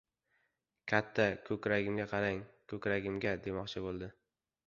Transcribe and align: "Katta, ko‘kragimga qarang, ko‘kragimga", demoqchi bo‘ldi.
"Katta, 0.91 1.25
ko‘kragimga 1.49 2.07
qarang, 2.15 2.41
ko‘kragimga", 2.73 3.35
demoqchi 3.49 3.85
bo‘ldi. 3.89 4.09